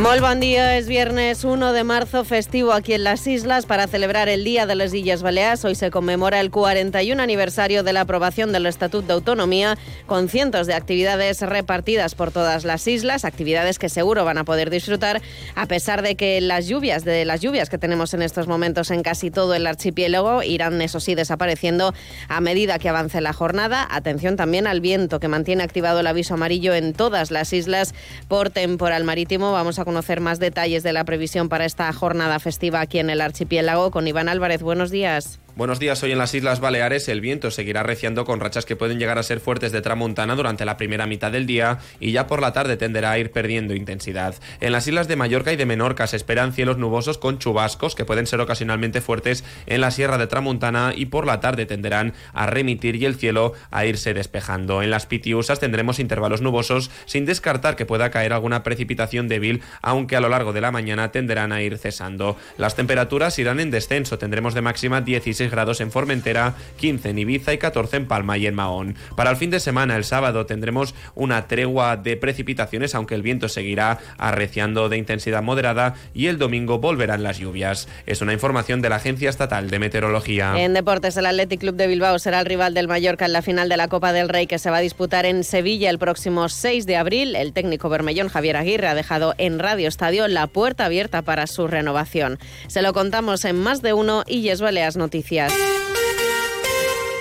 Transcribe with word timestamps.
Muy 0.00 0.18
buen 0.18 0.40
día, 0.40 0.76
es 0.76 0.88
viernes 0.88 1.44
1 1.44 1.72
de 1.72 1.84
marzo, 1.84 2.24
festivo 2.24 2.72
aquí 2.72 2.94
en 2.94 3.04
las 3.04 3.28
islas 3.28 3.64
para 3.64 3.86
celebrar 3.86 4.28
el 4.28 4.42
Día 4.42 4.66
de 4.66 4.74
las 4.74 4.92
Islas 4.92 5.22
Baleares. 5.22 5.64
Hoy 5.64 5.76
se 5.76 5.92
conmemora 5.92 6.40
el 6.40 6.50
41 6.50 7.22
aniversario 7.22 7.84
de 7.84 7.92
la 7.92 8.00
aprobación 8.00 8.50
del 8.50 8.66
Estatuto 8.66 9.06
de 9.06 9.12
Autonomía 9.12 9.78
con 10.06 10.28
cientos 10.28 10.66
de 10.66 10.74
actividades 10.74 11.40
repartidas 11.42 12.16
por 12.16 12.32
todas 12.32 12.64
las 12.64 12.86
islas, 12.88 13.24
actividades 13.24 13.78
que 13.78 13.88
seguro 13.88 14.24
van 14.24 14.36
a 14.36 14.44
poder 14.44 14.68
disfrutar 14.68 15.22
a 15.54 15.66
pesar 15.66 16.02
de 16.02 16.16
que 16.16 16.40
las 16.40 16.66
lluvias, 16.66 17.04
de 17.04 17.24
las 17.24 17.40
lluvias 17.40 17.70
que 17.70 17.78
tenemos 17.78 18.14
en 18.14 18.22
estos 18.22 18.48
momentos 18.48 18.90
en 18.90 19.02
casi 19.02 19.30
todo 19.30 19.54
el 19.54 19.66
archipiélago 19.66 20.42
irán 20.42 20.82
eso 20.82 20.98
sí 20.98 21.14
desapareciendo 21.14 21.94
a 22.28 22.40
medida 22.40 22.80
que 22.80 22.88
avance 22.88 23.20
la 23.20 23.32
jornada. 23.32 23.86
Atención 23.88 24.36
también 24.36 24.66
al 24.66 24.80
viento 24.80 25.20
que 25.20 25.28
mantiene 25.28 25.62
activado 25.62 26.00
el 26.00 26.06
aviso 26.08 26.34
amarillo 26.34 26.74
en 26.74 26.94
todas 26.94 27.30
las 27.30 27.52
islas 27.52 27.94
por 28.26 28.50
temporal 28.50 29.04
marítimo. 29.04 29.52
Vamos 29.52 29.78
a 29.78 29.83
conocer 29.84 30.20
más 30.20 30.38
detalles 30.38 30.82
de 30.82 30.92
la 30.92 31.04
previsión 31.04 31.48
para 31.48 31.64
esta 31.64 31.92
jornada 31.92 32.38
festiva 32.40 32.80
aquí 32.80 32.98
en 32.98 33.10
el 33.10 33.20
archipiélago 33.20 33.90
con 33.90 34.06
Iván 34.08 34.28
Álvarez. 34.28 34.62
Buenos 34.62 34.90
días. 34.90 35.40
Buenos 35.56 35.78
días. 35.78 36.02
Hoy 36.02 36.10
en 36.10 36.18
las 36.18 36.34
Islas 36.34 36.58
Baleares 36.58 37.08
el 37.08 37.20
viento 37.20 37.52
seguirá 37.52 37.84
reciando 37.84 38.24
con 38.24 38.40
rachas 38.40 38.66
que 38.66 38.74
pueden 38.74 38.98
llegar 38.98 39.18
a 39.18 39.22
ser 39.22 39.38
fuertes 39.38 39.70
de 39.70 39.82
tramontana 39.82 40.34
durante 40.34 40.64
la 40.64 40.76
primera 40.76 41.06
mitad 41.06 41.30
del 41.30 41.46
día 41.46 41.78
y 42.00 42.10
ya 42.10 42.26
por 42.26 42.40
la 42.40 42.52
tarde 42.52 42.76
tenderá 42.76 43.12
a 43.12 43.18
ir 43.20 43.30
perdiendo 43.30 43.72
intensidad. 43.72 44.34
En 44.60 44.72
las 44.72 44.88
islas 44.88 45.06
de 45.06 45.14
Mallorca 45.14 45.52
y 45.52 45.56
de 45.56 45.64
Menorca 45.64 46.08
se 46.08 46.16
esperan 46.16 46.54
cielos 46.54 46.76
nubosos 46.76 47.18
con 47.18 47.38
chubascos 47.38 47.94
que 47.94 48.04
pueden 48.04 48.26
ser 48.26 48.40
ocasionalmente 48.40 49.00
fuertes 49.00 49.44
en 49.66 49.80
la 49.80 49.92
Sierra 49.92 50.18
de 50.18 50.26
Tramontana 50.26 50.92
y 50.92 51.06
por 51.06 51.24
la 51.24 51.38
tarde 51.38 51.66
tenderán 51.66 52.14
a 52.32 52.46
remitir 52.46 52.96
y 52.96 53.04
el 53.04 53.14
cielo 53.14 53.52
a 53.70 53.86
irse 53.86 54.12
despejando. 54.12 54.82
En 54.82 54.90
las 54.90 55.06
Pitiusas 55.06 55.60
tendremos 55.60 56.00
intervalos 56.00 56.40
nubosos 56.40 56.90
sin 57.06 57.26
descartar 57.26 57.76
que 57.76 57.86
pueda 57.86 58.10
caer 58.10 58.32
alguna 58.32 58.64
precipitación 58.64 59.28
débil, 59.28 59.62
aunque 59.82 60.16
a 60.16 60.20
lo 60.20 60.30
largo 60.30 60.52
de 60.52 60.62
la 60.62 60.72
mañana 60.72 61.12
tenderán 61.12 61.52
a 61.52 61.62
ir 61.62 61.78
cesando. 61.78 62.36
Las 62.58 62.74
temperaturas 62.74 63.38
irán 63.38 63.60
en 63.60 63.70
descenso, 63.70 64.18
tendremos 64.18 64.54
de 64.54 64.60
máxima 64.60 65.00
16 65.00 65.43
grados 65.50 65.80
en 65.80 65.90
Formentera, 65.90 66.54
15 66.76 67.10
en 67.10 67.18
Ibiza 67.18 67.52
y 67.52 67.58
14 67.58 67.96
en 67.96 68.06
Palma 68.06 68.38
y 68.38 68.46
en 68.46 68.54
Mahón. 68.54 68.96
Para 69.16 69.30
el 69.30 69.36
fin 69.36 69.50
de 69.50 69.60
semana, 69.60 69.96
el 69.96 70.04
sábado, 70.04 70.46
tendremos 70.46 70.94
una 71.14 71.46
tregua 71.46 71.96
de 71.96 72.16
precipitaciones, 72.16 72.94
aunque 72.94 73.14
el 73.14 73.22
viento 73.22 73.48
seguirá 73.48 73.98
arreciando 74.18 74.88
de 74.88 74.96
intensidad 74.96 75.42
moderada 75.42 75.94
y 76.14 76.26
el 76.26 76.38
domingo 76.38 76.78
volverán 76.78 77.22
las 77.22 77.38
lluvias. 77.38 77.88
Es 78.06 78.20
una 78.22 78.32
información 78.32 78.82
de 78.82 78.88
la 78.88 78.96
Agencia 78.96 79.30
Estatal 79.30 79.70
de 79.70 79.78
Meteorología. 79.78 80.54
En 80.56 80.74
deportes, 80.74 81.16
el 81.16 81.26
Athletic 81.26 81.60
Club 81.60 81.76
de 81.76 81.86
Bilbao 81.86 82.18
será 82.18 82.40
el 82.40 82.46
rival 82.46 82.74
del 82.74 82.88
Mallorca 82.88 83.26
en 83.26 83.32
la 83.32 83.42
final 83.42 83.68
de 83.68 83.76
la 83.76 83.88
Copa 83.88 84.12
del 84.12 84.28
Rey 84.28 84.46
que 84.46 84.58
se 84.58 84.70
va 84.70 84.78
a 84.78 84.80
disputar 84.80 85.26
en 85.26 85.44
Sevilla 85.44 85.90
el 85.90 85.98
próximo 85.98 86.48
6 86.48 86.86
de 86.86 86.96
abril. 86.96 87.36
El 87.36 87.52
técnico 87.52 87.88
bermellón 87.88 88.28
Javier 88.28 88.56
Aguirre 88.56 88.88
ha 88.88 88.94
dejado 88.94 89.34
en 89.38 89.58
Radio 89.58 89.88
Estadio 89.88 90.28
la 90.28 90.46
puerta 90.46 90.86
abierta 90.86 91.22
para 91.22 91.46
su 91.46 91.66
renovación. 91.66 92.38
Se 92.68 92.82
lo 92.82 92.92
contamos 92.92 93.44
en 93.44 93.58
más 93.58 93.82
de 93.82 93.92
uno 93.92 94.24
y 94.26 94.42
Yes 94.42 94.60
Baleas 94.60 94.96
Noticias. 94.96 95.33
gracias. 95.34 95.83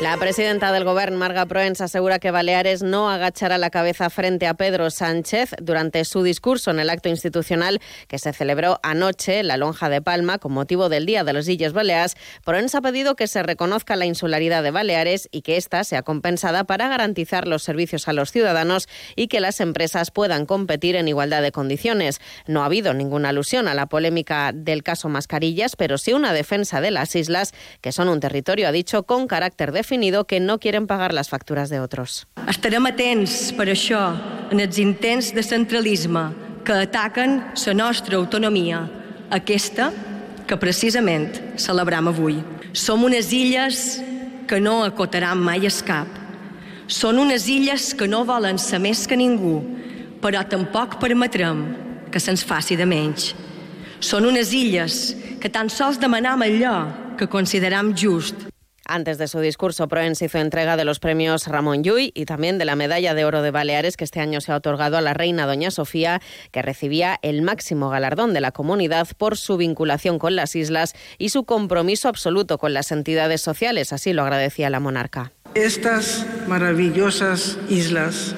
La 0.02 0.17
presidenta 0.17 0.73
del 0.73 0.83
Gobierno, 0.83 1.17
Marga 1.17 1.45
Proens, 1.45 1.80
asegura 1.80 2.19
que 2.19 2.31
Baleares 2.31 2.83
no 2.83 3.09
agachará 3.09 3.58
la 3.58 3.69
cabeza 3.69 4.09
frente 4.09 4.47
a 4.47 4.53
Pedro 4.53 4.89
Sánchez 4.89 5.52
durante 5.61 6.03
su 6.03 6.23
discurso 6.23 6.72
en 6.72 6.80
el 6.80 6.89
acto 6.89 7.08
institucional 7.08 7.80
que 8.09 8.19
se 8.19 8.33
celebró 8.33 8.80
anoche 8.83 9.39
en 9.39 9.47
la 9.47 9.55
Lonja 9.55 9.88
de 9.88 10.02
Palma 10.02 10.39
con 10.39 10.52
motivo 10.52 10.89
del 10.89 11.05
Día 11.05 11.23
de 11.23 11.31
los 11.31 11.47
Illes 11.47 11.71
Baleares. 11.71 12.17
Proens 12.44 12.75
ha 12.75 12.81
pedido 12.81 13.16
que 13.16 13.27
se 13.27 13.44
reconozca 13.44 13.95
la 13.95 14.05
insularidad 14.05 14.61
de 14.61 14.71
Baleares 14.71 15.30
y 15.31 15.41
que 15.41 15.55
ésta 15.55 15.83
sea 15.86 16.02
compensada 16.02 16.66
para 16.66 16.89
garantizar 16.89 17.47
los 17.47 17.64
servicios 17.64 18.08
a 18.10 18.14
los 18.14 18.31
ciudadanos 18.31 18.89
y 19.15 19.27
que 19.27 19.39
las 19.39 19.61
empresas 19.61 20.11
puedan 20.11 20.45
competir 20.45 20.98
en 20.98 21.08
igualdad 21.08 21.42
de 21.42 21.54
condiciones. 21.54 22.20
No 22.45 22.64
ha 22.64 22.65
habido 22.65 22.93
ninguna 22.93 23.30
alusión 23.30 23.70
a 23.70 23.73
la 23.73 23.86
polémica 23.86 24.52
del 24.54 24.83
caso 24.83 25.08
Mascarillas, 25.08 25.77
pero 25.77 25.98
sí 25.98 26.11
una 26.11 26.33
defensa 26.33 26.81
de 26.81 26.92
las 26.92 27.15
islas, 27.15 27.54
que 27.80 27.93
son 27.93 28.10
un 28.10 28.20
territorio, 28.20 28.67
ha 28.67 28.73
dicho, 28.73 29.04
con 29.04 29.27
carácter 29.27 29.71
definido 29.93 30.26
que 30.26 30.39
no 30.39 30.59
quieren 30.59 30.87
pagar 30.87 31.14
las 31.14 31.30
facturas 31.30 31.70
de 31.70 31.80
otros. 31.80 32.26
Estarem 32.49 32.87
atents 32.89 33.54
per 33.54 33.67
això 33.70 34.02
en 34.49 34.58
els 34.58 34.80
intents 34.81 35.30
de 35.36 35.43
centralisme 35.45 36.31
que 36.65 36.73
ataquen 36.73 37.36
la 37.54 37.73
nostra 37.77 38.17
autonomia, 38.17 38.80
aquesta 39.30 39.92
que 40.48 40.58
precisament 40.58 41.30
celebram 41.61 42.09
avui. 42.09 42.39
Som 42.73 43.04
unes 43.05 43.30
illes 43.31 44.02
que 44.49 44.59
no 44.59 44.81
acotaran 44.83 45.37
mai 45.37 45.67
el 45.70 45.77
cap. 45.86 46.08
Són 46.87 47.20
unes 47.21 47.45
illes 47.48 47.93
que 47.93 48.08
no 48.10 48.23
volen 48.25 48.58
ser 48.58 48.80
més 48.81 49.05
que 49.05 49.15
ningú, 49.15 49.61
però 50.25 50.42
tampoc 50.42 50.98
permetrem 50.98 51.61
que 52.10 52.20
se'ns 52.20 52.42
faci 52.42 52.75
de 52.75 52.89
menys. 52.89 53.36
Són 54.02 54.25
unes 54.25 54.58
illes 54.58 55.14
que 55.39 55.54
tan 55.54 55.70
sols 55.70 56.02
demanam 56.02 56.42
allò 56.42 56.89
que 57.15 57.30
consideram 57.30 57.93
just 57.93 58.49
Antes 58.86 59.17
de 59.17 59.30
su 59.30 59.39
discurso, 59.39 59.88
Proens 59.88 60.21
hizo 60.21 60.39
entrega 60.39 60.76
de 60.76 60.83
los 60.83 60.99
premios 60.99 61.48
Ramón 61.48 61.83
Llull 61.83 62.11
y 62.14 62.26
también 62.26 62.58
de 62.58 62.66
la 62.66 62.76
Medalla 62.76 63.14
de 63.14 63.23
Oro 63.23 63.42
de 63.42 63.49
Baleares 63.49 63.95
que 63.95 64.04
este 64.04 64.20
año 64.20 64.42
se 64.42 64.52
ha 64.52 64.58
otorgado 64.58 64.98
a 64.98 65.02
la 65.02 65.14
reina 65.14 65.45
Doña 65.45 65.71
Sofía, 65.71 66.21
que 66.52 66.61
recibía 66.61 67.17
el 67.22 67.43
máximo 67.43 67.89
galardón 67.89 68.33
de 68.33 68.42
la 68.42 68.52
comunidad 68.52 69.08
por 69.17 69.38
su 69.38 69.55
vinculación 69.55 70.20
con 70.20 70.36
las 70.36 70.58
islas 70.58 70.95
y 71.17 71.30
su 71.30 71.45
compromiso 71.45 72.10
absoluto 72.10 72.58
con 72.58 72.73
las 72.73 72.92
entidades 72.92 73.39
sociales. 73.39 73.93
Así 73.93 74.11
lo 74.11 74.23
agradecía 74.23 74.70
la 74.70 74.82
monarca. 74.82 75.32
Estas 75.55 76.26
maravillosas 76.48 77.58
islas 77.70 78.36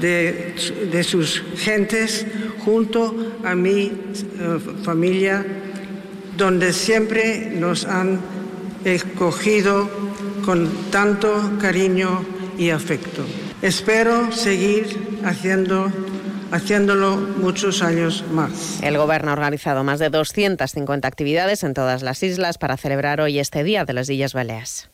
de, 0.00 1.02
sus 1.02 1.42
gentes, 1.56 2.24
junto 2.64 3.16
a 3.42 3.56
mi 3.56 3.80
eh, 3.80 3.92
familia, 4.84 5.44
donde 6.36 6.72
siempre 6.72 7.50
nos 7.50 7.84
han 7.84 8.37
escogido 8.84 9.88
con 10.44 10.68
tanto 10.90 11.52
cariño 11.60 12.24
y 12.56 12.70
afecto. 12.70 13.24
Espero 13.62 14.32
seguir 14.32 15.20
haciéndolo 15.24 17.16
muchos 17.16 17.82
años 17.82 18.24
más. 18.32 18.80
El 18.82 18.96
Gobierno 18.96 19.30
ha 19.30 19.34
organizado 19.34 19.84
más 19.84 19.98
de 19.98 20.10
250 20.10 21.06
actividades 21.08 21.64
en 21.64 21.74
todas 21.74 22.02
las 22.02 22.22
islas 22.22 22.58
para 22.58 22.76
celebrar 22.76 23.20
hoy 23.20 23.38
este 23.38 23.64
Día 23.64 23.84
de 23.84 23.92
las 23.92 24.08
Islas 24.08 24.32
Baleares. 24.32 24.90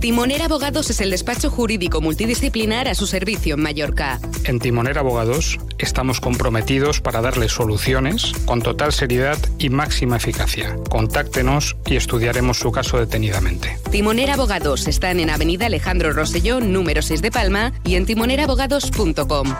Timoner 0.00 0.42
Abogados 0.42 0.90
es 0.90 1.00
el 1.00 1.10
despacho 1.10 1.50
jurídico 1.50 2.00
multidisciplinar 2.00 2.86
a 2.86 2.94
su 2.94 3.08
servicio 3.08 3.56
en 3.56 3.62
Mallorca. 3.62 4.20
En 4.44 4.60
Timoner 4.60 4.96
Abogados 4.96 5.58
estamos 5.78 6.20
comprometidos 6.20 7.00
para 7.00 7.20
darle 7.20 7.48
soluciones 7.48 8.32
con 8.44 8.62
total 8.62 8.92
seriedad 8.92 9.38
y 9.58 9.70
máxima 9.70 10.16
eficacia. 10.16 10.76
Contáctenos 10.88 11.76
y 11.84 11.96
estudiaremos 11.96 12.58
su 12.58 12.70
caso 12.70 12.98
detenidamente. 12.98 13.76
Timoner 13.90 14.30
Abogados 14.30 14.86
están 14.86 15.18
en 15.18 15.30
Avenida 15.30 15.66
Alejandro 15.66 16.12
Rosselló, 16.12 16.60
número 16.60 17.02
6 17.02 17.20
de 17.20 17.30
Palma 17.32 17.72
y 17.84 17.96
en 17.96 18.06
timonerabogados.com. 18.06 19.54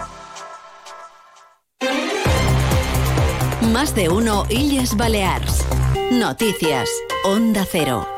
Más 3.72 3.94
de 3.96 4.08
uno 4.08 4.46
Illes 4.48 4.96
Balears. 4.96 5.64
Noticias. 6.12 6.88
Onda 7.24 7.66
Cero. 7.70 8.17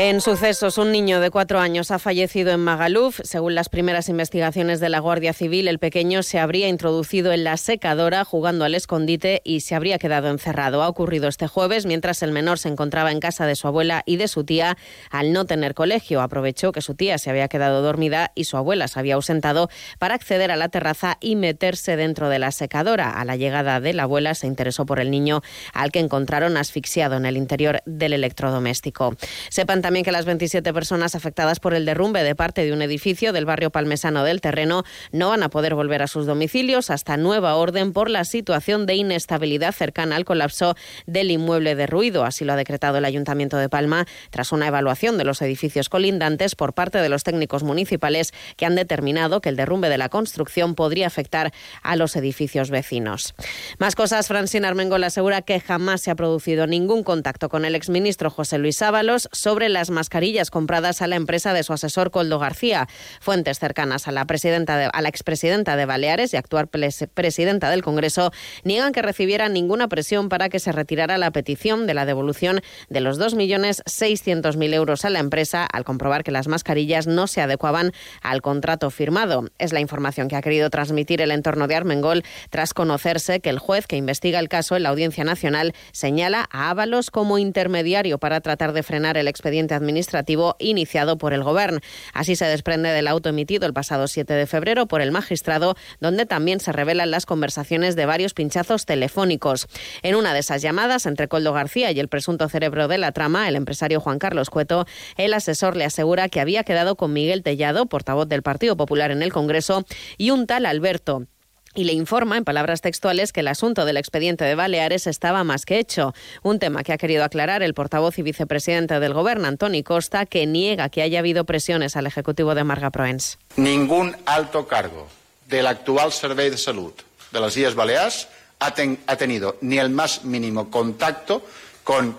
En 0.00 0.20
sucesos, 0.20 0.78
un 0.78 0.92
niño 0.92 1.18
de 1.18 1.32
cuatro 1.32 1.58
años 1.58 1.90
ha 1.90 1.98
fallecido 1.98 2.52
en 2.52 2.60
Magaluf. 2.60 3.18
Según 3.24 3.56
las 3.56 3.68
primeras 3.68 4.08
investigaciones 4.08 4.78
de 4.78 4.90
la 4.90 5.00
Guardia 5.00 5.32
Civil, 5.32 5.66
el 5.66 5.80
pequeño 5.80 6.22
se 6.22 6.38
habría 6.38 6.68
introducido 6.68 7.32
en 7.32 7.42
la 7.42 7.56
secadora 7.56 8.24
jugando 8.24 8.64
al 8.64 8.76
escondite 8.76 9.42
y 9.42 9.58
se 9.62 9.74
habría 9.74 9.98
quedado 9.98 10.30
encerrado. 10.30 10.84
Ha 10.84 10.88
ocurrido 10.88 11.26
este 11.26 11.48
jueves 11.48 11.84
mientras 11.84 12.22
el 12.22 12.30
menor 12.30 12.60
se 12.60 12.68
encontraba 12.68 13.10
en 13.10 13.18
casa 13.18 13.44
de 13.44 13.56
su 13.56 13.66
abuela 13.66 14.04
y 14.06 14.18
de 14.18 14.28
su 14.28 14.44
tía. 14.44 14.76
Al 15.10 15.32
no 15.32 15.46
tener 15.46 15.74
colegio, 15.74 16.20
aprovechó 16.20 16.70
que 16.70 16.80
su 16.80 16.94
tía 16.94 17.18
se 17.18 17.30
había 17.30 17.48
quedado 17.48 17.82
dormida 17.82 18.30
y 18.36 18.44
su 18.44 18.56
abuela 18.56 18.86
se 18.86 19.00
había 19.00 19.16
ausentado 19.16 19.68
para 19.98 20.14
acceder 20.14 20.52
a 20.52 20.56
la 20.56 20.68
terraza 20.68 21.18
y 21.20 21.34
meterse 21.34 21.96
dentro 21.96 22.28
de 22.28 22.38
la 22.38 22.52
secadora. 22.52 23.18
A 23.18 23.24
la 23.24 23.34
llegada 23.34 23.80
de 23.80 23.94
la 23.94 24.04
abuela 24.04 24.36
se 24.36 24.46
interesó 24.46 24.86
por 24.86 25.00
el 25.00 25.10
niño 25.10 25.42
al 25.72 25.90
que 25.90 25.98
encontraron 25.98 26.56
asfixiado 26.56 27.16
en 27.16 27.26
el 27.26 27.36
interior 27.36 27.82
del 27.84 28.12
electrodoméstico. 28.12 29.16
Sepan 29.48 29.82
también 29.88 30.04
que 30.04 30.12
las 30.12 30.26
27 30.26 30.74
personas 30.74 31.14
afectadas 31.14 31.60
por 31.60 31.72
el 31.72 31.86
derrumbe 31.86 32.22
de 32.22 32.34
parte 32.34 32.62
de 32.62 32.74
un 32.74 32.82
edificio 32.82 33.32
del 33.32 33.46
barrio 33.46 33.70
palmesano 33.70 34.22
del 34.22 34.42
terreno 34.42 34.84
no 35.12 35.30
van 35.30 35.42
a 35.42 35.48
poder 35.48 35.74
volver 35.74 36.02
a 36.02 36.08
sus 36.08 36.26
domicilios 36.26 36.90
hasta 36.90 37.16
nueva 37.16 37.54
orden 37.54 37.94
por 37.94 38.10
la 38.10 38.26
situación 38.26 38.84
de 38.84 38.96
inestabilidad 38.96 39.72
cercana 39.72 40.16
al 40.16 40.26
colapso 40.26 40.74
del 41.06 41.30
inmueble 41.30 41.74
derruido. 41.74 42.26
Así 42.26 42.44
lo 42.44 42.52
ha 42.52 42.56
decretado 42.56 42.98
el 42.98 43.06
Ayuntamiento 43.06 43.56
de 43.56 43.70
Palma 43.70 44.04
tras 44.28 44.52
una 44.52 44.66
evaluación 44.66 45.16
de 45.16 45.24
los 45.24 45.40
edificios 45.40 45.88
colindantes 45.88 46.54
por 46.54 46.74
parte 46.74 46.98
de 46.98 47.08
los 47.08 47.24
técnicos 47.24 47.62
municipales 47.62 48.34
que 48.58 48.66
han 48.66 48.74
determinado 48.74 49.40
que 49.40 49.48
el 49.48 49.56
derrumbe 49.56 49.88
de 49.88 49.96
la 49.96 50.10
construcción 50.10 50.74
podría 50.74 51.06
afectar 51.06 51.50
a 51.82 51.96
los 51.96 52.14
edificios 52.14 52.68
vecinos. 52.68 53.34
Más 53.78 53.96
cosas, 53.96 54.28
Francina 54.28 54.68
Armengol 54.68 55.04
asegura 55.04 55.40
que 55.40 55.60
jamás 55.60 56.02
se 56.02 56.10
ha 56.10 56.14
producido 56.14 56.66
ningún 56.66 57.04
contacto 57.04 57.48
con 57.48 57.64
el 57.64 57.74
exministro 57.74 58.28
José 58.28 58.58
Luis 58.58 58.82
Ábalos 58.82 59.30
sobre 59.32 59.70
la 59.70 59.77
las 59.78 59.90
mascarillas 59.90 60.50
compradas 60.50 61.02
a 61.02 61.06
la 61.06 61.14
empresa 61.14 61.52
de 61.52 61.62
su 61.62 61.72
asesor 61.72 62.10
Coldo 62.10 62.40
García. 62.40 62.88
Fuentes 63.20 63.60
cercanas 63.60 64.08
a 64.08 64.12
la, 64.12 64.24
presidenta 64.24 64.88
a 64.88 65.02
la 65.02 65.08
expresidenta 65.08 65.76
de 65.76 65.86
Baleares 65.86 66.34
y 66.34 66.36
actual 66.36 66.66
presidenta 66.66 67.70
del 67.70 67.84
Congreso 67.84 68.32
niegan 68.64 68.92
que 68.92 69.02
recibiera 69.02 69.48
ninguna 69.48 69.86
presión 69.86 70.28
para 70.28 70.48
que 70.48 70.58
se 70.58 70.72
retirara 70.72 71.16
la 71.16 71.30
petición 71.30 71.86
de 71.86 71.94
la 71.94 72.06
devolución 72.06 72.60
de 72.88 73.00
los 73.00 73.20
2.600.000 73.20 74.74
euros 74.74 75.04
a 75.04 75.10
la 75.10 75.20
empresa 75.20 75.64
al 75.64 75.84
comprobar 75.84 76.24
que 76.24 76.32
las 76.32 76.48
mascarillas 76.48 77.06
no 77.06 77.28
se 77.28 77.40
adecuaban 77.40 77.92
al 78.20 78.42
contrato 78.42 78.90
firmado. 78.90 79.44
Es 79.58 79.72
la 79.72 79.78
información 79.78 80.26
que 80.26 80.34
ha 80.34 80.42
querido 80.42 80.70
transmitir 80.70 81.20
el 81.20 81.30
entorno 81.30 81.68
de 81.68 81.76
Armengol 81.76 82.24
tras 82.50 82.74
conocerse 82.74 83.38
que 83.38 83.50
el 83.50 83.60
juez 83.60 83.86
que 83.86 83.94
investiga 83.94 84.40
el 84.40 84.48
caso 84.48 84.74
en 84.74 84.82
la 84.82 84.88
Audiencia 84.88 85.22
Nacional 85.22 85.72
señala 85.92 86.48
a 86.50 86.70
Ábalos 86.70 87.12
como 87.12 87.38
intermediario 87.38 88.18
para 88.18 88.40
tratar 88.40 88.72
de 88.72 88.82
frenar 88.82 89.16
el 89.16 89.28
expediente 89.28 89.57
administrativo 89.58 90.56
iniciado 90.58 91.18
por 91.18 91.32
el 91.32 91.42
Gobierno. 91.42 91.80
Así 92.12 92.36
se 92.36 92.44
desprende 92.46 92.90
del 92.90 93.08
auto 93.08 93.28
emitido 93.28 93.66
el 93.66 93.72
pasado 93.72 94.06
7 94.06 94.32
de 94.32 94.46
febrero 94.46 94.86
por 94.86 95.00
el 95.00 95.12
magistrado, 95.12 95.76
donde 96.00 96.26
también 96.26 96.60
se 96.60 96.72
revelan 96.72 97.10
las 97.10 97.26
conversaciones 97.26 97.96
de 97.96 98.06
varios 98.06 98.34
pinchazos 98.34 98.86
telefónicos. 98.86 99.66
En 100.02 100.14
una 100.14 100.32
de 100.34 100.40
esas 100.40 100.62
llamadas 100.62 101.06
entre 101.06 101.28
Coldo 101.28 101.52
García 101.52 101.90
y 101.90 102.00
el 102.00 102.08
presunto 102.08 102.48
cerebro 102.48 102.88
de 102.88 102.98
la 102.98 103.12
trama, 103.12 103.48
el 103.48 103.56
empresario 103.56 104.00
Juan 104.00 104.18
Carlos 104.18 104.50
Cueto, 104.50 104.86
el 105.16 105.34
asesor 105.34 105.76
le 105.76 105.84
asegura 105.84 106.28
que 106.28 106.40
había 106.40 106.64
quedado 106.64 106.96
con 106.96 107.12
Miguel 107.12 107.42
Tellado, 107.42 107.86
portavoz 107.86 108.28
del 108.28 108.42
Partido 108.42 108.76
Popular 108.76 109.10
en 109.10 109.22
el 109.22 109.32
Congreso, 109.32 109.84
y 110.16 110.30
un 110.30 110.46
tal 110.46 110.66
Alberto 110.66 111.26
y 111.74 111.84
le 111.84 111.92
informa, 111.92 112.36
en 112.36 112.44
palabras 112.44 112.80
textuales, 112.80 113.32
que 113.32 113.40
el 113.40 113.48
asunto 113.48 113.84
del 113.84 113.96
expediente 113.96 114.44
de 114.44 114.54
Baleares 114.54 115.06
estaba 115.06 115.44
más 115.44 115.64
que 115.64 115.78
hecho. 115.78 116.14
Un 116.42 116.58
tema 116.58 116.82
que 116.82 116.92
ha 116.92 116.98
querido 116.98 117.24
aclarar 117.24 117.62
el 117.62 117.74
portavoz 117.74 118.18
y 118.18 118.22
vicepresidente 118.22 118.98
del 119.00 119.14
Gobierno, 119.14 119.48
Antoni 119.48 119.82
Costa, 119.82 120.26
que 120.26 120.46
niega 120.46 120.88
que 120.88 121.02
haya 121.02 121.20
habido 121.20 121.44
presiones 121.44 121.96
al 121.96 122.06
Ejecutivo 122.06 122.54
de 122.54 122.64
Marga 122.64 122.90
Proens. 122.90 123.38
Ningún 123.56 124.16
alto 124.26 124.66
cargo 124.66 125.08
del 125.46 125.66
actual 125.66 126.12
Servicio 126.12 126.50
de 126.52 126.58
Salud 126.58 126.92
de 127.30 127.40
las 127.40 127.56
Islas 127.56 127.74
Baleares 127.74 128.28
ha, 128.58 128.74
ha 129.06 129.16
tenido 129.16 129.56
ni 129.60 129.78
el 129.78 129.90
más 129.90 130.24
mínimo 130.24 130.70
contacto 130.70 131.44
con 131.84 132.16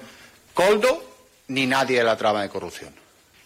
Coldo 0.54 1.04
ni 1.48 1.66
nadie 1.66 1.98
de 1.98 2.04
la 2.04 2.18
trama 2.18 2.42
de 2.44 2.50
corrupción. 2.50 2.94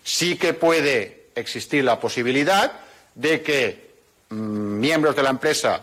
Sí 0.03 0.37
que 0.37 0.53
puede 0.53 1.27
existir 1.35 1.83
la 1.83 1.99
posibilidad 1.99 2.71
de 3.15 3.41
que 3.41 3.91
mm, 4.29 4.79
miembros 4.79 5.15
de 5.15 5.23
la 5.23 5.29
empresa 5.29 5.81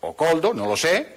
o 0.00 0.14
Coldo, 0.14 0.54
no 0.54 0.66
lo 0.66 0.76
sé, 0.76 1.16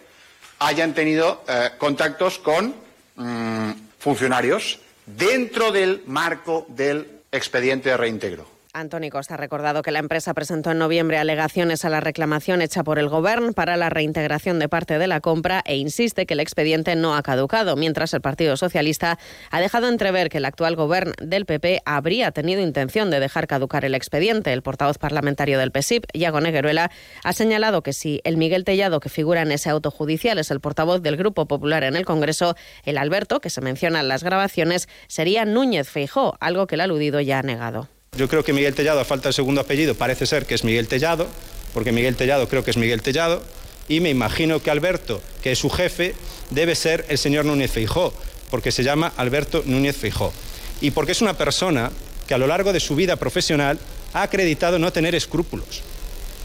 hayan 0.59 0.94
tenido 0.94 1.44
eh, 1.47 1.71
contactos 1.77 2.39
con 2.39 2.74
mm, 3.15 3.71
funcionarios 4.00 4.80
dentro 5.06 5.71
del 5.71 6.03
marco 6.06 6.65
del 6.69 7.21
expediente 7.31 7.89
de 7.89 7.97
reintegro. 7.97 8.52
Antoni 8.75 9.11
Costa 9.11 9.35
ha 9.35 9.37
recordado 9.37 9.83
que 9.83 9.91
la 9.91 9.99
empresa 9.99 10.33
presentó 10.33 10.71
en 10.71 10.79
noviembre 10.79 11.19
alegaciones 11.19 11.85
a 11.85 11.89
la 11.89 11.99
reclamación 11.99 12.59
hecha 12.59 12.83
por 12.83 12.97
el 12.97 13.07
Gobierno 13.07 13.53
para 13.53 13.77
la 13.77 13.91
reintegración 13.91 14.57
de 14.57 14.67
parte 14.67 14.97
de 14.97 15.05
la 15.05 15.21
compra 15.21 15.61
e 15.65 15.77
insiste 15.77 16.25
que 16.25 16.33
el 16.33 16.39
expediente 16.39 16.95
no 16.95 17.15
ha 17.15 17.21
caducado, 17.21 17.75
mientras 17.75 18.15
el 18.15 18.21
Partido 18.21 18.57
Socialista 18.57 19.19
ha 19.51 19.61
dejado 19.61 19.89
entrever 19.89 20.29
que 20.29 20.39
el 20.39 20.45
actual 20.45 20.75
Gobierno 20.75 21.13
del 21.21 21.45
PP 21.45 21.83
habría 21.85 22.31
tenido 22.31 22.63
intención 22.63 23.11
de 23.11 23.19
dejar 23.19 23.45
caducar 23.45 23.85
el 23.85 23.93
expediente. 23.93 24.51
El 24.51 24.63
portavoz 24.63 24.97
parlamentario 24.97 25.59
del 25.59 25.71
PSIP, 25.71 26.05
Iago 26.11 26.41
Negueruela, 26.41 26.89
ha 27.23 27.33
señalado 27.33 27.83
que 27.83 27.93
si 27.93 28.21
el 28.23 28.37
Miguel 28.37 28.63
Tellado 28.63 28.99
que 28.99 29.09
figura 29.09 29.43
en 29.43 29.51
ese 29.51 29.69
auto 29.69 29.91
judicial 29.91 30.39
es 30.39 30.49
el 30.49 30.61
portavoz 30.61 31.03
del 31.03 31.15
Grupo 31.15 31.47
Popular 31.47 31.83
en 31.83 31.95
el 31.95 32.05
Congreso, 32.05 32.55
el 32.85 32.97
Alberto, 32.97 33.39
que 33.39 33.51
se 33.51 33.61
menciona 33.61 33.99
en 33.99 34.07
las 34.07 34.23
grabaciones, 34.23 34.89
sería 35.07 35.45
Núñez 35.45 35.87
Feijó, 35.87 36.37
algo 36.39 36.65
que 36.65 36.73
el 36.73 36.81
aludido 36.81 37.21
ya 37.21 37.37
ha 37.37 37.43
negado. 37.43 37.87
Yo 38.15 38.27
creo 38.27 38.44
que 38.44 38.54
Miguel 38.54 38.75
Tellado, 38.75 39.00
a 39.00 39.06
falta 39.06 39.30
del 39.30 39.33
segundo 39.33 39.62
apellido, 39.62 39.95
parece 39.95 40.25
ser 40.25 40.45
que 40.45 40.54
es 40.54 40.63
Miguel 40.63 40.88
Tellado, 40.88 41.27
porque 41.74 41.92
Miguel 41.92 42.15
Tellado 42.15 42.48
creo 42.48 42.63
que 42.63 42.71
es 42.71 42.77
Miguel 42.77 43.01
Tellado, 43.01 43.42
y 43.88 44.00
me 44.00 44.10
imagino 44.10 44.62
que 44.62 44.69
Alberto, 44.69 45.21
que 45.42 45.51
es 45.51 45.60
su 45.60 45.69
jefe, 45.69 46.13
debe 46.51 46.75
ser 46.75 47.06
el 47.10 47.18
señor 47.18 47.45
Núñez 47.45 47.71
Feijó, 47.71 48.13
porque 48.51 48.71
se 48.71 48.83
llama 48.83 49.12
Alberto 49.18 49.63
Núñez 49.65 49.98
Feijó. 49.98 50.31
Y 50.80 50.92
porque 50.92 51.12
es 51.12 51.21
una 51.21 51.33
persona 51.33 51.92
que 52.27 52.33
a 52.33 52.38
lo 52.38 52.48
largo 52.48 52.71
de 52.71 52.80
su 52.80 52.95
vida 52.95 53.15
profesional 53.15 53.80
ha 54.13 54.21
acreditado 54.21 54.77
no 54.77 54.94
tener 54.94 55.15
escrúpulos. 55.15 55.81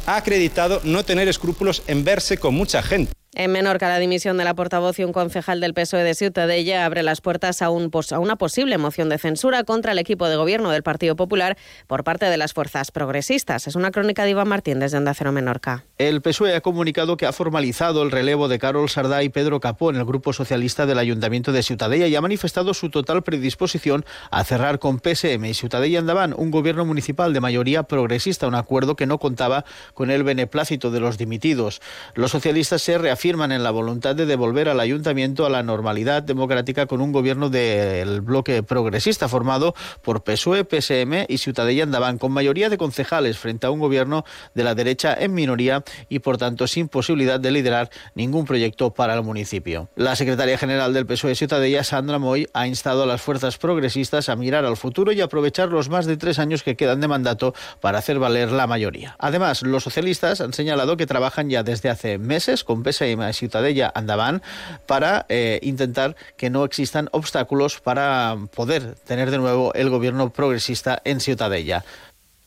Ha 0.06 0.16
acreditado 0.16 0.80
no 0.84 1.04
tener 1.04 1.28
escrúpulos 1.28 1.82
en 1.86 2.02
verse 2.02 2.38
con 2.38 2.54
mucha 2.54 2.82
gente. 2.82 3.12
En 3.40 3.52
Menorca, 3.52 3.88
la 3.88 4.00
dimisión 4.00 4.36
de 4.36 4.42
la 4.42 4.54
portavoz 4.54 4.98
y 4.98 5.04
un 5.04 5.12
concejal 5.12 5.60
del 5.60 5.72
PSOE 5.72 6.02
de 6.02 6.16
Ciutadella 6.16 6.84
abre 6.84 7.04
las 7.04 7.20
puertas 7.20 7.62
a, 7.62 7.70
un, 7.70 7.88
a, 8.10 8.18
una 8.18 8.34
posible 8.34 8.76
moción 8.78 9.08
de 9.08 9.16
censura 9.16 9.62
contra 9.62 9.92
el 9.92 10.00
equipo 10.00 10.28
de 10.28 10.34
gobierno 10.34 10.72
del 10.72 10.82
Partido 10.82 11.14
Popular 11.14 11.56
por 11.86 12.02
parte 12.02 12.26
de 12.26 12.36
las 12.36 12.52
fuerzas 12.52 12.90
progresistas. 12.90 13.68
Es 13.68 13.76
una 13.76 13.92
crónica 13.92 14.24
de 14.24 14.30
Iván 14.30 14.48
Martín 14.48 14.80
desde 14.80 14.98
Onda 14.98 15.14
Cero 15.14 15.30
Menorca. 15.30 15.84
El 15.98 16.20
PSOE 16.20 16.56
ha 16.56 16.62
comunicado 16.62 17.16
que 17.16 17.26
ha 17.26 17.32
formalizado 17.32 18.02
el 18.02 18.10
relevo 18.10 18.48
de 18.48 18.58
Carol 18.58 18.90
Sardá 18.90 19.22
y 19.22 19.28
Pedro 19.28 19.60
Capó 19.60 19.90
en 19.90 19.96
el 19.98 20.04
Grupo 20.04 20.32
Socialista 20.32 20.84
del 20.84 20.98
Ayuntamiento 20.98 21.52
de 21.52 21.62
Ciutadella 21.62 22.08
y 22.08 22.16
ha 22.16 22.20
manifestado 22.20 22.74
su 22.74 22.90
total 22.90 23.22
predisposición 23.22 24.04
a 24.32 24.42
cerrar 24.42 24.80
con 24.80 24.98
PSM 24.98 25.44
y 25.44 25.54
Ciutadella 25.54 26.00
Andaban 26.00 26.34
un 26.36 26.50
gobierno 26.50 26.84
municipal 26.84 27.32
de 27.32 27.40
mayoría 27.40 27.84
progresista, 27.84 28.48
un 28.48 28.56
acuerdo 28.56 28.96
que 28.96 29.06
no 29.06 29.20
contaba 29.20 29.64
con 29.94 30.10
el 30.10 30.24
beneplácito 30.24 30.90
de 30.90 30.98
los 30.98 31.18
dimitidos. 31.18 31.80
Los 32.16 32.32
socialistas 32.32 32.82
se 32.82 32.98
reafirman 32.98 33.27
afirman 33.28 33.52
en 33.52 33.62
la 33.62 33.70
voluntad 33.70 34.16
de 34.16 34.24
devolver 34.24 34.70
al 34.70 34.80
ayuntamiento 34.80 35.44
a 35.44 35.50
la 35.50 35.62
normalidad 35.62 36.22
democrática 36.22 36.86
con 36.86 37.02
un 37.02 37.12
gobierno 37.12 37.50
del 37.50 38.22
bloque 38.22 38.62
progresista 38.62 39.28
formado 39.28 39.74
por 40.00 40.24
PSOE, 40.24 40.64
PSM 40.64 41.26
y 41.28 41.36
Ciutadella 41.36 41.82
Andaban, 41.82 42.16
con 42.16 42.32
mayoría 42.32 42.70
de 42.70 42.78
concejales 42.78 43.36
frente 43.36 43.66
a 43.66 43.70
un 43.70 43.80
gobierno 43.80 44.24
de 44.54 44.64
la 44.64 44.74
derecha 44.74 45.14
en 45.14 45.34
minoría 45.34 45.84
y 46.08 46.20
por 46.20 46.38
tanto 46.38 46.66
sin 46.66 46.88
posibilidad 46.88 47.38
de 47.38 47.50
liderar 47.50 47.90
ningún 48.14 48.46
proyecto 48.46 48.94
para 48.94 49.12
el 49.12 49.22
municipio. 49.22 49.90
La 49.94 50.16
secretaria 50.16 50.56
general 50.56 50.94
del 50.94 51.04
PSOE 51.04 51.34
Ciutadella, 51.34 51.84
Sandra 51.84 52.18
Moy, 52.18 52.48
ha 52.54 52.66
instado 52.66 53.02
a 53.02 53.06
las 53.06 53.20
fuerzas 53.20 53.58
progresistas 53.58 54.30
a 54.30 54.36
mirar 54.36 54.64
al 54.64 54.78
futuro 54.78 55.12
y 55.12 55.20
aprovechar 55.20 55.68
los 55.68 55.90
más 55.90 56.06
de 56.06 56.16
tres 56.16 56.38
años 56.38 56.62
que 56.62 56.76
quedan 56.76 57.02
de 57.02 57.08
mandato 57.08 57.52
para 57.82 57.98
hacer 57.98 58.18
valer 58.18 58.52
la 58.52 58.66
mayoría. 58.66 59.16
Además, 59.18 59.60
los 59.60 59.82
socialistas 59.82 60.40
han 60.40 60.54
señalado 60.54 60.96
que 60.96 61.04
trabajan 61.04 61.50
ya 61.50 61.62
desde 61.62 61.90
hace 61.90 62.16
meses 62.16 62.64
con 62.64 62.82
PSM 62.82 63.17
de 63.26 63.32
Ciutadella 63.32 63.92
andaban 63.94 64.42
para 64.86 65.26
eh, 65.28 65.58
intentar 65.62 66.16
que 66.36 66.50
no 66.50 66.64
existan 66.64 67.08
obstáculos 67.12 67.80
para 67.80 68.36
poder 68.54 68.94
tener 68.94 69.30
de 69.30 69.38
nuevo 69.38 69.72
el 69.74 69.90
gobierno 69.90 70.30
progresista 70.30 71.00
en 71.04 71.20
Ciutadella. 71.20 71.84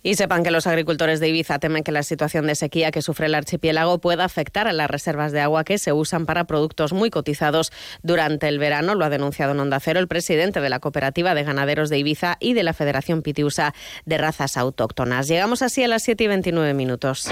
Y 0.04 0.16
sepan 0.16 0.44
que 0.44 0.50
los 0.50 0.66
agricultores 0.66 1.20
de 1.20 1.30
Ibiza 1.30 1.60
temen 1.60 1.84
que 1.84 1.92
la 1.92 2.02
situación 2.02 2.48
de 2.48 2.56
sequía 2.56 2.92
que 2.92 3.04
sufre 3.04 3.28
el 3.28 3.36
archipiélago 3.36 4.00
pueda 4.00 4.26
afectar 4.26 4.68
a 4.68 4.74
las 4.74 4.90
reservas 4.90 5.32
de 5.32 5.42
agua 5.42 5.64
que 5.64 5.78
se 5.78 5.94
usan 5.94 6.26
para 6.26 6.46
productos 6.46 6.92
muy 6.92 7.12
cotizados 7.12 7.72
durante 8.02 8.48
el 8.48 8.58
verano. 8.58 8.96
Lo 8.96 9.06
ha 9.06 9.10
denunciado 9.10 9.52
en 9.52 9.60
Onda 9.60 9.80
Cero 9.80 10.00
el 10.00 10.08
presidente 10.08 10.60
de 10.60 10.70
la 10.70 10.80
Cooperativa 10.80 11.36
de 11.36 11.44
Ganaderos 11.44 11.90
de 11.90 12.00
Ibiza 12.00 12.38
y 12.40 12.54
de 12.54 12.64
la 12.64 12.74
Federación 12.74 13.22
Pitiusa 13.22 13.76
de 14.06 14.18
Razas 14.18 14.58
Autóctonas. 14.58 15.28
Llegamos 15.28 15.62
así 15.62 15.84
a 15.84 15.88
las 15.88 16.02
7 16.02 16.24
y 16.24 16.28
29 16.28 16.74
minutos. 16.74 17.30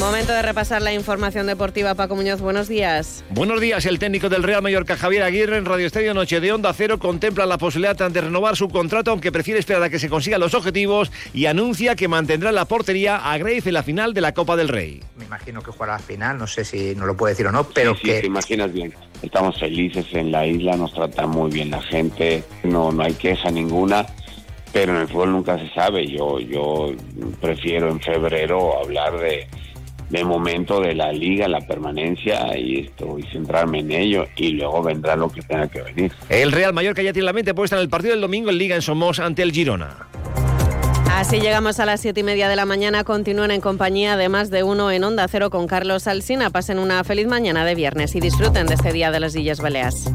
Momento 0.00 0.32
de 0.32 0.42
repasar 0.42 0.82
la 0.82 0.92
información 0.92 1.46
deportiva. 1.46 1.94
Paco 1.94 2.14
Muñoz, 2.14 2.40
buenos 2.40 2.68
días. 2.68 3.24
Buenos 3.30 3.60
días. 3.60 3.86
El 3.86 3.98
técnico 3.98 4.28
del 4.28 4.42
Real 4.42 4.62
Mallorca, 4.62 4.96
Javier 4.96 5.22
Aguirre, 5.22 5.56
en 5.56 5.64
Radio 5.64 5.86
Estadio 5.86 6.14
Noche 6.14 6.38
de 6.38 6.52
Onda 6.52 6.72
Cero, 6.74 6.98
contempla 6.98 7.44
la 7.46 7.58
posibilidad 7.58 7.96
de 7.96 8.20
renovar 8.20 8.56
su 8.56 8.68
contrato, 8.68 9.10
aunque 9.10 9.32
prefiere 9.32 9.58
esperar 9.58 9.82
a 9.82 9.90
que 9.90 9.98
se 9.98 10.08
consigan 10.08 10.40
los 10.40 10.54
objetivos 10.54 11.10
y 11.32 11.46
anuncia 11.46 11.96
que 11.96 12.08
mantendrá 12.08 12.52
la 12.52 12.66
portería 12.66 13.16
a 13.16 13.36
Grace 13.38 13.68
en 13.68 13.74
la 13.74 13.82
final 13.82 14.14
de 14.14 14.20
la 14.20 14.32
Copa 14.32 14.54
del 14.54 14.68
Rey. 14.68 15.02
Me 15.16 15.24
imagino 15.24 15.62
que 15.62 15.70
jugará 15.70 15.94
la 15.94 15.98
final, 15.98 16.38
no 16.38 16.46
sé 16.46 16.64
si 16.64 16.94
no 16.94 17.06
lo 17.06 17.16
puede 17.16 17.32
decir 17.32 17.46
o 17.46 17.52
no, 17.52 17.64
pero 17.64 17.94
sí, 17.96 18.02
que... 18.02 18.20
Sí, 18.20 18.26
imaginas 18.26 18.72
bien. 18.72 18.94
Estamos 19.22 19.58
felices 19.58 20.06
en 20.12 20.30
la 20.30 20.46
isla, 20.46 20.76
nos 20.76 20.92
trata 20.92 21.26
muy 21.26 21.50
bien 21.50 21.70
la 21.70 21.82
gente, 21.82 22.44
no, 22.62 22.92
no 22.92 23.02
hay 23.02 23.14
queja 23.14 23.50
ninguna 23.50 24.06
pero 24.76 24.94
en 24.94 25.00
el 25.00 25.08
fútbol 25.08 25.32
nunca 25.32 25.58
se 25.58 25.70
sabe. 25.70 26.06
Yo, 26.06 26.38
yo 26.38 26.92
prefiero 27.40 27.88
en 27.88 27.98
febrero 27.98 28.78
hablar 28.78 29.18
de, 29.18 29.48
de 30.10 30.22
momento 30.22 30.82
de 30.82 30.94
la 30.94 31.12
liga, 31.12 31.48
la 31.48 31.62
permanencia 31.62 32.54
y 32.58 32.80
esto 32.80 33.18
y 33.18 33.22
centrarme 33.32 33.78
en 33.78 33.90
ello 33.90 34.26
y 34.36 34.50
luego 34.50 34.82
vendrá 34.82 35.16
lo 35.16 35.30
que 35.30 35.40
tenga 35.40 35.66
que 35.68 35.80
venir. 35.80 36.12
El 36.28 36.52
Real 36.52 36.74
Mallorca 36.74 37.00
ya 37.00 37.14
tiene 37.14 37.24
la 37.24 37.32
mente 37.32 37.54
puesta 37.54 37.76
en 37.76 37.80
el 37.80 37.88
partido 37.88 38.12
del 38.12 38.20
domingo 38.20 38.50
en 38.50 38.58
Liga 38.58 38.76
en 38.76 38.82
Somos 38.82 39.18
ante 39.18 39.42
el 39.42 39.52
Girona. 39.52 40.08
Así 41.10 41.40
llegamos 41.40 41.80
a 41.80 41.86
las 41.86 42.02
siete 42.02 42.20
y 42.20 42.24
media 42.24 42.46
de 42.46 42.56
la 42.56 42.66
mañana. 42.66 43.02
Continúen 43.02 43.52
en 43.52 43.62
compañía 43.62 44.18
de 44.18 44.28
más 44.28 44.50
de 44.50 44.62
uno 44.62 44.90
en 44.90 45.04
Onda 45.04 45.26
Cero 45.26 45.48
con 45.48 45.66
Carlos 45.66 46.06
Alsina. 46.06 46.50
Pasen 46.50 46.78
una 46.78 47.02
feliz 47.02 47.28
mañana 47.28 47.64
de 47.64 47.74
viernes 47.74 48.14
y 48.14 48.20
disfruten 48.20 48.66
de 48.66 48.74
este 48.74 48.92
día 48.92 49.10
de 49.10 49.20
las 49.20 49.34
Illes 49.34 49.62
Baleas. 49.62 50.12